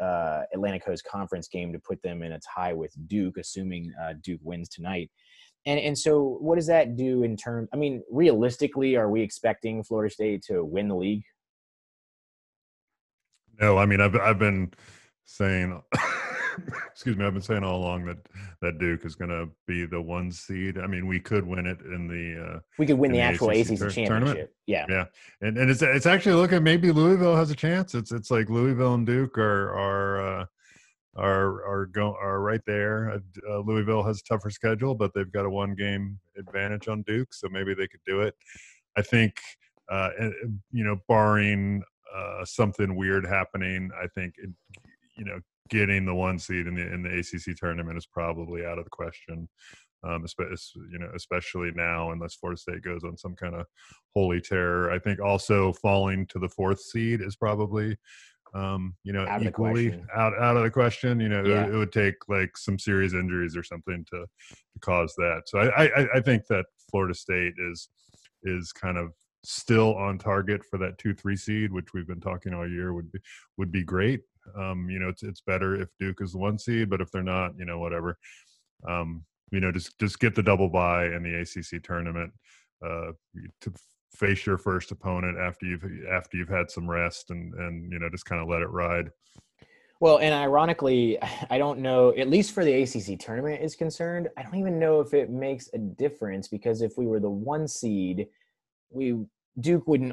[0.00, 4.14] uh, Atlantic Coast Conference game to put them in a tie with Duke, assuming uh,
[4.22, 5.10] Duke wins tonight.
[5.64, 7.68] And and so, what does that do in terms?
[7.72, 11.22] I mean, realistically, are we expecting Florida State to win the league?
[13.60, 14.72] No, I mean, I've I've been
[15.24, 15.80] saying
[16.90, 18.18] excuse me, I've been saying all along that
[18.60, 20.78] that Duke is going to be the one seed.
[20.78, 22.54] I mean, we could win it in the.
[22.54, 24.06] Uh, we could win the, the, actual ACC, ACC championship.
[24.06, 24.50] Tournament.
[24.66, 25.04] Yeah, yeah,
[25.40, 27.94] and and it's it's actually looking maybe Louisville has a chance.
[27.94, 30.40] It's it's like Louisville and Duke are are.
[30.40, 30.46] Uh,
[31.14, 33.20] are are go are right there.
[33.46, 37.34] Uh, Louisville has a tougher schedule, but they've got a one game advantage on Duke,
[37.34, 38.34] so maybe they could do it.
[38.96, 39.34] I think,
[39.90, 40.08] uh,
[40.70, 41.82] you know, barring
[42.14, 44.50] uh, something weird happening, I think, it,
[45.16, 48.78] you know, getting the one seed in the in the ACC tournament is probably out
[48.78, 49.48] of the question.
[50.04, 53.66] Um, especially, you know, especially now, unless Florida State goes on some kind of
[54.16, 54.90] holy terror.
[54.90, 57.96] I think also falling to the fourth seed is probably,
[58.52, 61.20] um, you know, out equally out out of the question.
[61.20, 61.66] You know, yeah.
[61.66, 65.42] it, it, would take like some serious injuries or something to, to cause that.
[65.46, 67.88] So I, I I think that Florida State is
[68.42, 69.12] is kind of
[69.44, 73.10] still on target for that two three seed, which we've been talking all year would
[73.12, 73.18] be
[73.56, 74.20] would be great.
[74.56, 77.22] Um, you know, it's it's better if Duke is the one seed, but if they're
[77.22, 78.18] not, you know, whatever.
[78.88, 82.32] Um, you know, just just get the double bye in the ACC tournament
[82.84, 83.12] uh,
[83.60, 83.72] to
[84.14, 88.08] face your first opponent after you've after you've had some rest and and you know
[88.08, 89.10] just kind of let it ride.
[90.00, 91.18] Well, and ironically,
[91.50, 95.00] I don't know, at least for the ACC tournament is concerned, I don't even know
[95.00, 98.26] if it makes a difference because if we were the one seed,
[98.92, 99.24] we
[99.60, 100.12] Duke wouldn't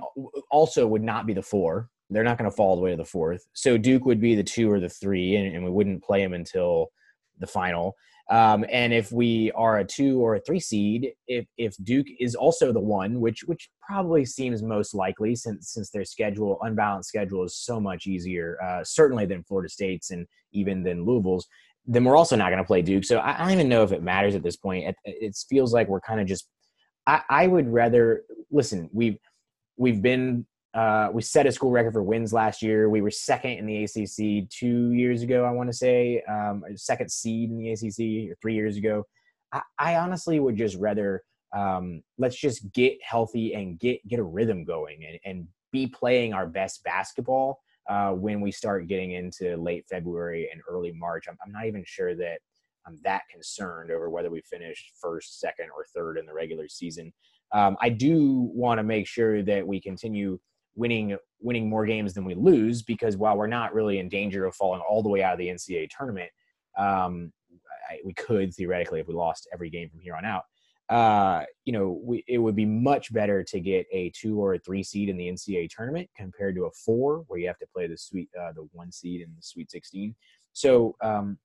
[0.51, 2.97] also would not be the four they're not going to fall all the way to
[2.97, 3.45] the fourth.
[3.53, 6.33] So Duke would be the two or the three, and, and we wouldn't play them
[6.33, 6.87] until
[7.39, 7.95] the final.
[8.31, 12.35] Um, and if we are a two or a three seed, if if Duke is
[12.35, 17.43] also the one, which which probably seems most likely since since their schedule unbalanced schedule
[17.43, 21.47] is so much easier, uh, certainly than Florida State's and even than Louisville's,
[21.87, 23.03] then we're also not going to play Duke.
[23.03, 24.85] So I, I, don't even know if it matters at this point.
[24.85, 26.47] It, it feels like we're kind of just.
[27.07, 28.89] I, I would rather listen.
[28.93, 29.17] We've
[29.77, 32.89] we've been uh, we set a school record for wins last year.
[32.89, 37.11] We were second in the ACC two years ago, I want to say, um, second
[37.11, 39.03] seed in the ACC or three years ago.
[39.51, 41.23] I, I honestly would just rather
[41.55, 46.33] um, let's just get healthy and get get a rhythm going and, and be playing
[46.33, 47.59] our best basketball
[47.89, 51.25] uh, when we start getting into late February and early March.
[51.27, 52.39] I'm, I'm not even sure that
[52.85, 57.13] I'm that concerned over whether we finish first, second, or third in the regular season.
[57.51, 60.39] Um, I do want to make sure that we continue
[60.75, 64.55] winning winning more games than we lose because while we're not really in danger of
[64.55, 66.29] falling all the way out of the NCAA tournament,
[66.77, 67.31] um,
[67.89, 70.43] I, we could theoretically if we lost every game from here on out.
[70.89, 74.59] Uh, you know, we, it would be much better to get a two or a
[74.59, 77.85] three seed in the NCAA tournament compared to a four, where you have to play
[77.85, 80.15] the sweet, uh, the one seed in the Sweet 16.
[80.53, 81.37] So um,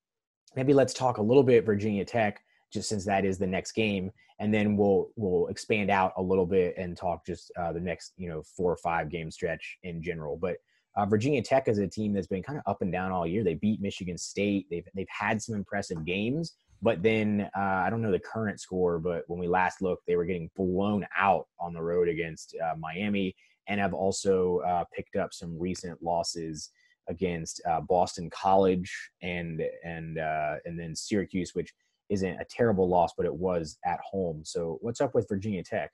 [0.56, 4.10] maybe let's talk a little bit Virginia Tech, just since that is the next game,
[4.40, 8.12] and then we'll we'll expand out a little bit and talk just uh, the next
[8.16, 10.36] you know four or five game stretch in general.
[10.36, 10.56] But
[10.96, 13.42] uh, Virginia Tech is a team that's been kind of up and down all year.
[13.42, 14.66] They beat Michigan State.
[14.70, 18.98] They've they've had some impressive games, but then uh, I don't know the current score,
[18.98, 22.74] but when we last looked, they were getting blown out on the road against uh,
[22.78, 23.34] Miami,
[23.68, 26.70] and have also uh, picked up some recent losses
[27.08, 31.72] against uh, Boston College and and uh, and then Syracuse, which
[32.10, 34.42] isn't a terrible loss, but it was at home.
[34.44, 35.90] So what's up with Virginia Tech?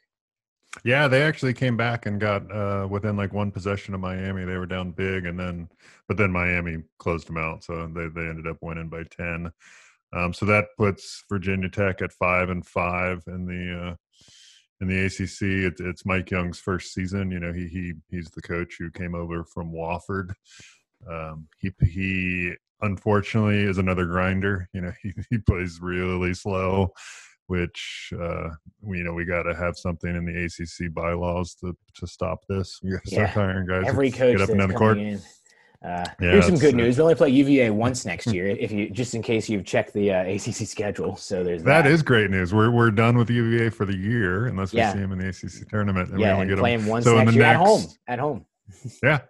[0.84, 4.44] Yeah, they actually came back and got uh, within like one possession of Miami.
[4.44, 5.68] They were down big, and then
[6.06, 9.50] but then Miami closed them out, so they they ended up winning by ten.
[10.12, 13.94] Um, so that puts Virginia Tech at five and five in the uh,
[14.80, 15.42] in the ACC.
[15.72, 17.30] It, it's Mike Young's first season.
[17.30, 20.32] You know, he he he's the coach who came over from Wofford.
[21.08, 24.68] Um, he he unfortunately is another grinder.
[24.72, 26.92] You know, he, he plays really slow,
[27.46, 31.76] which uh, we, you know we got to have something in the ACC bylaws to
[31.96, 32.80] to stop this.
[32.82, 33.32] We got to start Yeah.
[33.34, 33.84] hiring guys.
[33.86, 34.98] Every coach get up and down the court.
[34.98, 35.20] in.
[35.82, 36.98] Uh, Yeah, here's some good news.
[36.98, 40.12] We only play UVA once next year, if you just in case you've checked the
[40.12, 41.16] uh, ACC schedule.
[41.16, 41.84] So there's that.
[41.84, 42.52] That is great news.
[42.52, 44.90] We're we're done with UVA for the year unless Yeah.
[44.92, 47.12] we see him in the ACC tournament, and we only get play them once so
[47.18, 47.84] in next the year next, at home.
[48.08, 48.46] At home.
[49.02, 49.20] yeah.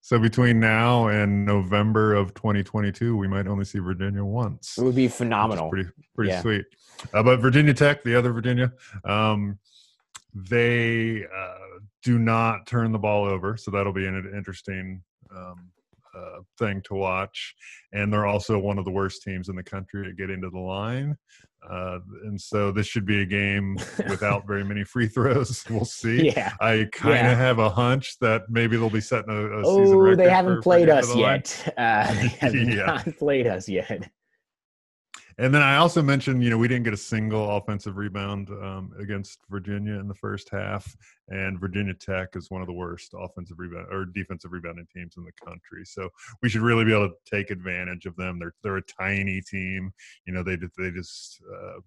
[0.00, 4.78] So between now and November of 2022, we might only see Virginia once.
[4.78, 5.70] It would be phenomenal.
[5.70, 6.40] Pretty pretty Yeah.
[6.40, 6.64] sweet.
[7.12, 8.72] Uh, but Virginia Tech, the other Virginia,
[9.04, 9.58] um,
[10.34, 15.02] they uh, do not turn the ball over, so that'll be an interesting
[15.34, 15.70] um,
[16.14, 17.54] uh, thing to watch.
[17.92, 20.58] And they're also one of the worst teams in the country to get into the
[20.58, 21.16] line.
[21.68, 23.76] Uh, and so this should be a game
[24.08, 25.64] without very many free throws.
[25.70, 26.26] We'll see.
[26.26, 26.52] Yeah.
[26.60, 27.34] I kind of Yeah.
[27.36, 30.16] have a hunch that maybe they'll be setting a, a season Oh, record.
[30.18, 31.74] they haven't for- played us yet.
[31.76, 32.84] Uh, they have Yeah.
[32.86, 34.08] not played us yet.
[35.40, 38.92] And then I also mentioned, you know, we didn't get a single offensive rebound um,
[38.98, 40.96] against Virginia in the first half,
[41.28, 45.24] and Virginia Tech is one of the worst offensive rebound or defensive rebounding teams in
[45.24, 45.84] the country.
[45.84, 46.08] So
[46.42, 48.40] we should really be able to take advantage of them.
[48.40, 49.92] They're they're a tiny team,
[50.26, 50.42] you know.
[50.42, 51.80] They they just uh,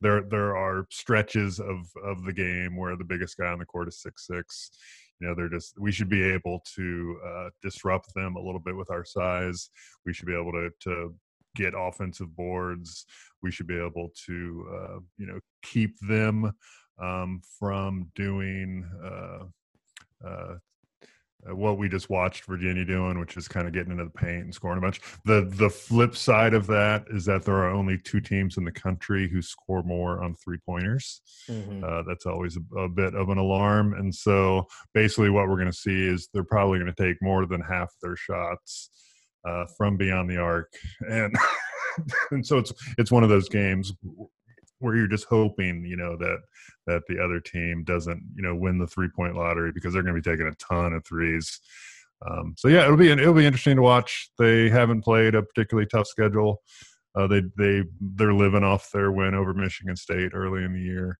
[0.00, 3.88] there there are stretches of of the game where the biggest guy on the court
[3.88, 4.70] is six six.
[5.18, 8.76] You know, they're just we should be able to uh, disrupt them a little bit
[8.76, 9.70] with our size.
[10.06, 11.14] We should be able to to
[11.54, 13.06] get offensive boards.
[13.42, 16.52] We should be able to, uh, you know, keep them
[17.00, 20.54] um, from doing uh, uh,
[21.48, 24.44] uh, what we just watched Virginia doing, which is kind of getting into the paint
[24.44, 25.00] and scoring a bunch.
[25.24, 28.72] The the flip side of that is that there are only two teams in the
[28.72, 31.20] country who score more on three pointers.
[31.48, 31.82] Mhm.
[31.82, 33.94] Uh, that's always a, a bit of an alarm.
[33.94, 37.44] And so basically, what we're going to see is they're probably going to take more
[37.44, 38.90] than half their shots
[39.44, 40.72] uh, from beyond the arc,
[41.08, 41.34] and
[42.30, 43.92] and so it's it's one of those games
[44.82, 46.38] where you're just hoping, you know, that
[46.86, 50.14] that the other team doesn't, you know, win the three point lottery because they're going
[50.14, 51.60] to be taking a ton of threes.
[52.28, 54.30] Um, so yeah, it'll be it'll be interesting to watch.
[54.38, 56.62] They haven't played a particularly tough schedule.
[57.14, 61.18] Uh, they they they're living off their win over Michigan State early in the year.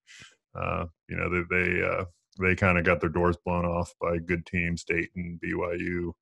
[0.55, 2.05] Uh, you know they they uh,
[2.41, 6.13] they kind of got their doors blown off by good teams, Dayton, BYU,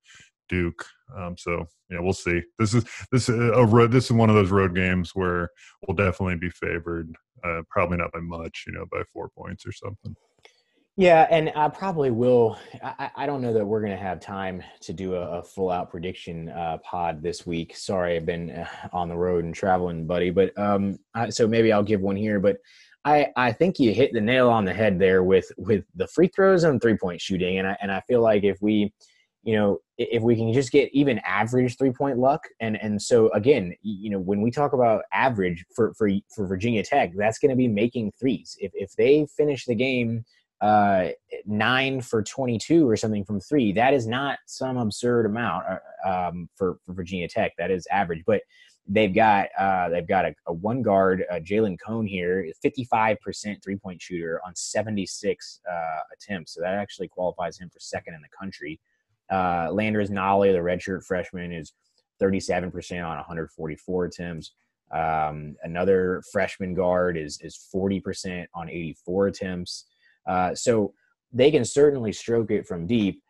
[0.51, 0.85] Duke.
[1.17, 2.43] Um, so yeah, we'll see.
[2.59, 3.93] This is this is a road.
[3.93, 5.49] This is one of those road games where
[5.87, 7.15] we'll definitely be favored.
[7.43, 10.15] Uh, probably not by much, you know, by four points or something.
[10.97, 12.59] Yeah, and I probably will.
[12.83, 15.71] I, I don't know that we're going to have time to do a, a full
[15.71, 17.75] out prediction uh, pod this week.
[17.75, 20.29] Sorry, I've been uh, on the road and traveling, buddy.
[20.29, 22.39] But um, I, so maybe I'll give one here.
[22.39, 22.59] But
[23.05, 26.29] I, I think you hit the nail on the head there with with the free
[26.29, 28.93] throws and three point shooting, and I and I feel like if we,
[29.43, 33.31] you know, if we can just get even average three point luck, and and so
[33.33, 37.51] again, you know, when we talk about average for for for Virginia Tech, that's going
[37.51, 38.57] to be making threes.
[38.61, 40.25] If if they finish the game
[40.61, 41.09] uh,
[41.47, 43.73] nine for 22 or something from three.
[43.73, 45.65] That is not some absurd amount
[46.05, 47.53] uh, um, for, for Virginia Tech.
[47.57, 48.43] That is average, but
[48.87, 53.77] they've got uh, they've got a, a one guard, uh, Jalen Cone here, 55% three
[53.77, 55.75] point shooter on 76 uh,
[56.13, 56.55] attempts.
[56.55, 58.79] So that actually qualifies him for second in the country.
[59.31, 61.73] Uh, Landers Nolley, the redshirt freshman, is
[62.21, 62.73] 37%
[63.05, 64.53] on 144 attempts.
[64.93, 69.87] Um, another freshman guard is is 40% on 84 attempts.
[70.27, 70.93] Uh, so
[71.33, 73.23] they can certainly stroke it from deep.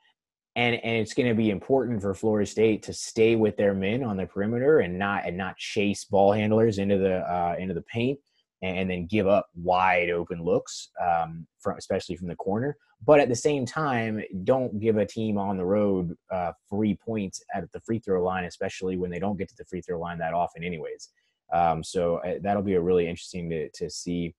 [0.57, 4.03] And, and it's going to be important for Florida State to stay with their men
[4.03, 7.83] on the perimeter and not and not chase ball handlers into the uh, into the
[7.83, 8.19] paint
[8.63, 12.77] and, then give up wide open looks, um, from, especially from the corner.
[13.07, 17.43] But at the same time, don't give a team on the road uh, free points
[17.55, 20.19] at the free throw line, especially when they don't get to the free throw line
[20.19, 21.09] that often, anyways.
[21.53, 24.35] Um, so uh, that'll be a really interesting to to see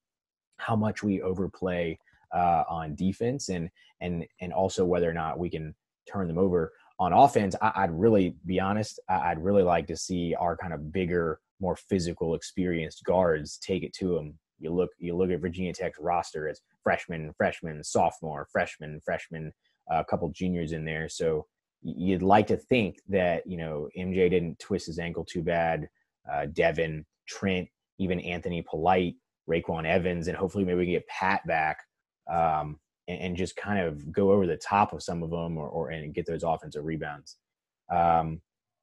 [0.57, 1.97] how much we overplay
[2.33, 3.69] uh, on defense and
[3.99, 5.75] and and also whether or not we can
[6.07, 7.55] turn them over on offense.
[7.61, 8.99] I, would really be honest.
[9.09, 13.83] I, would really like to see our kind of bigger, more physical, experienced guards take
[13.83, 14.37] it to them.
[14.59, 19.51] You look you look at Virginia Tech's roster as freshman, freshman, sophomore, freshman, freshman,
[19.91, 21.09] uh, a couple juniors in there.
[21.09, 21.45] So
[21.81, 25.87] you'd like to think that you know MJ didn't twist his ankle too bad.
[26.31, 29.15] Uh, Devin, Trent, even Anthony Polite,
[29.49, 31.79] RayQuan Evans, and hopefully maybe we can get Pat back
[32.31, 35.67] um, and, and, just kind of go over the top of some of them or,
[35.67, 37.37] or and get those offensive rebounds.
[37.91, 38.41] Um,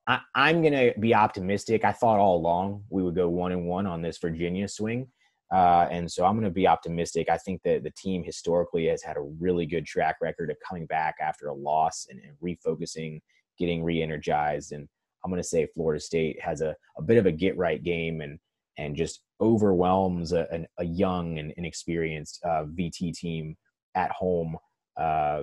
[0.08, 1.84] I, am going to be optimistic.
[1.84, 5.06] I thought all along we would go one and one on this Virginia swing.
[5.52, 7.28] Uh, and so I'm going to be optimistic.
[7.28, 10.86] I think that the team historically has had a really good track record of coming
[10.86, 13.20] back after a loss and, and refocusing,
[13.58, 14.72] getting re-energized.
[14.72, 14.88] And
[15.24, 18.20] I'm going to say Florida State has a, a bit of a get right game
[18.20, 18.38] and
[18.78, 23.56] and just overwhelms a, a young and inexperienced uh, VT team
[23.96, 24.56] at home
[24.96, 25.42] uh,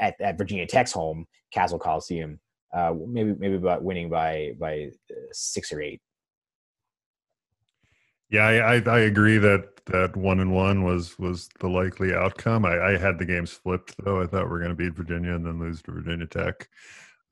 [0.00, 2.40] at, at Virginia Tech's home, Cassell Coliseum.
[2.74, 6.00] Uh, maybe maybe about winning by by uh, six or eight.
[8.30, 12.64] Yeah, I, I, agree that that one and one was was the likely outcome.
[12.64, 14.20] I, I had the games flipped though.
[14.20, 16.68] I thought we are going to beat Virginia and then lose to Virginia Tech.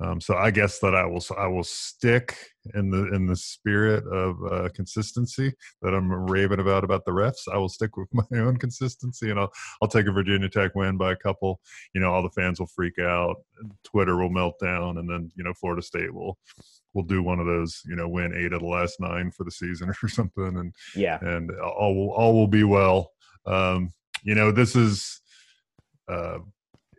[0.02, 2.36] Um, so I guess that I will I will stick
[2.74, 7.52] in the in the spirit of uh, consistency that I'm raving about about the refs.
[7.52, 10.96] I will stick with my own consistency, and I'll I'll take a Virginia Tech win
[10.96, 11.60] by a couple.
[11.94, 13.36] You know, all the fans will freak out,
[13.84, 16.36] Twitter will melt down, and then you know Florida State will
[16.94, 17.80] will do one of those.
[17.86, 21.18] You know, win eight of the last nine for the season or something, and yeah,
[21.20, 23.12] and all will all will be well.
[23.46, 23.92] Um,
[24.24, 25.20] you know, this is.
[26.08, 26.38] Uh,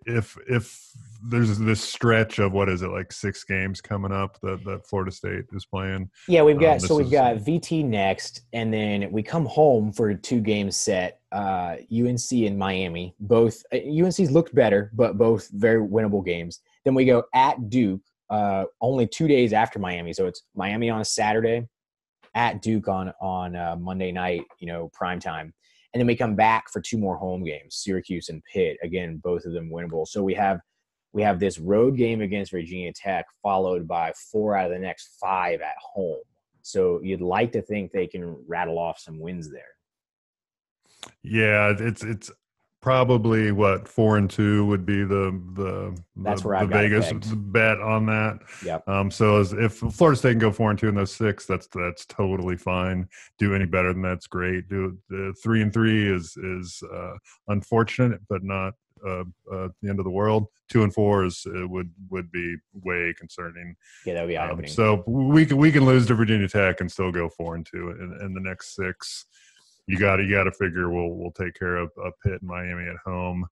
[0.05, 0.79] if if
[1.25, 5.11] there's this stretch of what is it like six games coming up that that Florida
[5.11, 6.09] State is playing.
[6.27, 9.91] Yeah, we've got um, so we've is, got VT next, and then we come home
[9.91, 11.19] for a two game set.
[11.31, 16.59] Uh, UNC and Miami, both uh, UNC's looked better, but both very winnable games.
[16.85, 21.01] Then we go at Duke, uh, only two days after Miami, so it's Miami on
[21.01, 21.67] a Saturday,
[22.35, 25.53] at Duke on on uh, Monday night, you know, prime time
[25.93, 28.77] and then we come back for two more home games syracuse and pitt.
[28.83, 30.07] Again both of them winnable.
[30.07, 30.59] So we have
[31.13, 35.17] we have this road game against virginia tech followed by four out of the next
[35.19, 36.23] five at home.
[36.61, 39.63] So you'd like to think they can rattle off some wins there.
[41.21, 42.31] Yeah it's it's
[42.83, 47.79] probably what four and two would be the the that's the, where the Vegas bet
[47.79, 48.39] on that.
[48.63, 48.79] Yeah.
[48.87, 51.67] Um, so as if Florida State can go four and two in those six, that's
[51.67, 53.07] that's totally fine.
[53.39, 54.67] Do any better than that's great.
[54.67, 57.13] Do the three and three is is uh,
[57.47, 58.73] unfortunate, but not
[59.07, 60.47] uh, uh, the end of the world.
[60.69, 63.75] Two and four is uh, would would be way concerning.
[64.05, 64.71] Yeah, that would be eye opening.
[64.71, 67.65] Um, so we can we can lose to Virginia Tech and still go four and
[67.65, 69.25] two in, in the next six
[69.87, 72.87] you got you got to figure we'll we'll take care of, of Pitt and Miami
[72.87, 73.45] at home.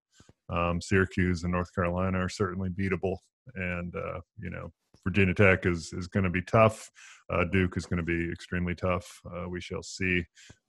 [0.50, 3.18] Um, Syracuse and North Carolina are certainly beatable,
[3.56, 4.72] and uh, you know
[5.04, 6.90] Virginia Tech is is going to be tough.
[7.32, 9.22] Uh, Duke is going to be extremely tough.
[9.34, 10.24] Uh, we shall see.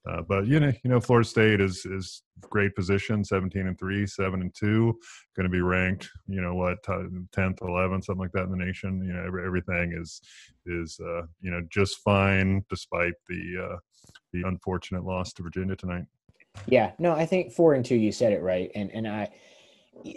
[0.08, 4.06] Uh, but you know, you know, Florida State is is great position, seventeen and three,
[4.06, 4.98] seven and two,
[5.36, 6.08] going to be ranked.
[6.26, 9.04] You know what, tenth, eleventh, something like that in the nation.
[9.04, 10.20] You know, every, everything is
[10.66, 13.76] is uh, you know just fine despite the uh,
[14.32, 16.04] the unfortunate loss to Virginia tonight.
[16.66, 17.96] Yeah, no, I think four and two.
[17.96, 19.30] You said it right, and and I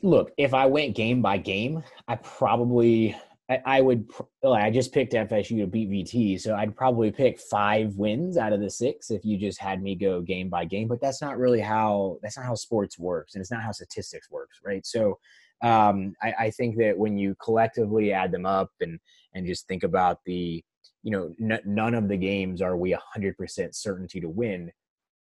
[0.03, 3.15] look if I went game by game, I probably
[3.49, 4.09] I, I would.
[4.43, 8.59] I just picked FSU to beat VT, so I'd probably pick five wins out of
[8.59, 10.87] the six if you just had me go game by game.
[10.87, 14.31] But that's not really how that's not how sports works, and it's not how statistics
[14.31, 14.85] works, right?
[14.85, 15.19] So
[15.61, 18.99] um, I, I think that when you collectively add them up and
[19.33, 20.63] and just think about the
[21.05, 24.71] you know, n- none of the games are we 100% certainty to win.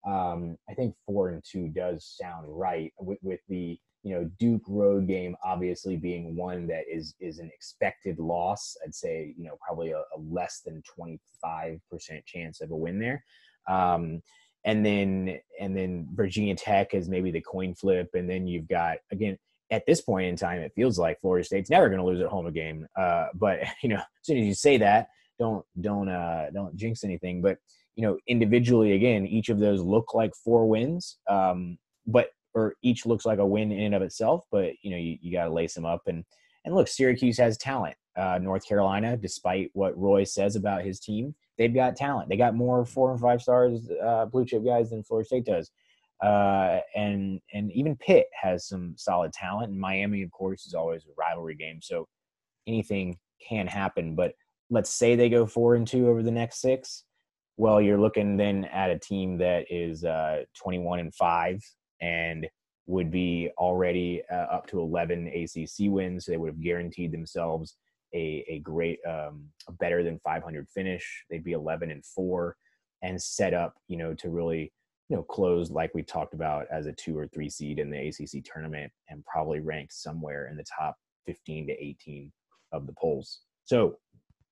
[0.05, 4.61] um, I think four and two does sound right with, with the you know Duke
[4.67, 8.75] road game obviously being one that is is an expected loss.
[8.83, 12.75] I'd say you know probably a, a less than twenty five percent chance of a
[12.75, 13.23] win there.
[13.67, 14.21] Um,
[14.63, 18.97] and then and then Virginia Tech is maybe the coin flip, and then you've got
[19.11, 19.37] again
[19.71, 22.27] at this point in time, it feels like Florida State's never going to lose at
[22.27, 22.85] home a game.
[22.95, 25.09] Uh, but you know, as soon as you say that,
[25.39, 27.41] don't don't uh, don't jinx anything.
[27.41, 27.57] But
[27.95, 33.05] you know, individually, again, each of those look like four wins, um, but or each
[33.05, 34.45] looks like a win in and of itself.
[34.51, 36.23] But you know, you, you got to lace them up and
[36.65, 37.95] and look, Syracuse has talent.
[38.17, 42.29] Uh, North Carolina, despite what Roy says about his team, they've got talent.
[42.29, 45.71] They got more four and five stars, uh, blue chip guys than Florida State does.
[46.23, 49.71] Uh, and and even Pitt has some solid talent.
[49.71, 52.07] And Miami, of course, is always a rivalry game, so
[52.67, 54.15] anything can happen.
[54.15, 54.33] But
[54.69, 57.03] let's say they go four and two over the next six.
[57.57, 61.61] Well, you're looking then at a team that is uh, 21 and five
[62.01, 62.47] and
[62.87, 66.25] would be already uh, up to 11 ACC wins.
[66.25, 67.77] So they would have guaranteed themselves
[68.13, 71.25] a, a great, um, a better than 500 finish.
[71.29, 72.55] They'd be 11 and four
[73.01, 74.71] and set up, you know, to really,
[75.09, 78.07] you know, close like we talked about as a two or three seed in the
[78.07, 80.95] ACC tournament and probably ranked somewhere in the top
[81.25, 82.31] 15 to 18
[82.71, 83.41] of the polls.
[83.65, 83.97] So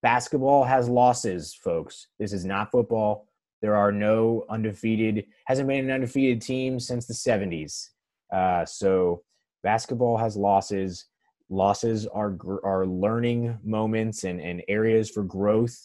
[0.03, 2.07] basketball has losses, folks.
[2.19, 3.25] This is not football.
[3.61, 7.87] There are no undefeated, hasn't been an undefeated team since the 70s.
[8.31, 9.23] Uh, so
[9.63, 11.05] basketball has losses.
[11.49, 15.77] Losses are are learning moments and, and areas for growth.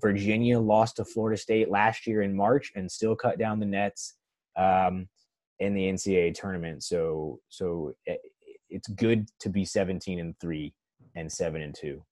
[0.00, 4.14] Virginia lost to Florida State last year in March and still cut down the nets
[4.56, 5.06] um,
[5.60, 6.82] in the NCAA tournament.
[6.82, 8.20] So so it,
[8.70, 10.72] it's good to be 17 and three
[11.14, 12.02] and seven and two.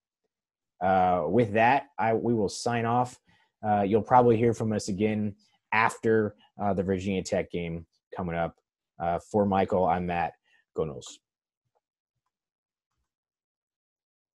[0.81, 3.19] Uh, with that, I we will sign off.
[3.67, 5.35] Uh, you'll probably hear from us again
[5.73, 8.57] after uh, the Virginia Tech game coming up.
[8.99, 10.33] Uh, for Michael, I'm Matt.
[10.75, 11.19] Go Noles.